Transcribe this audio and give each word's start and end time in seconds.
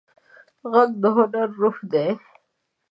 غږ 0.71 0.89
د 1.01 1.03
هنر 1.15 1.49
روح 1.59 1.77
دی 1.91 2.07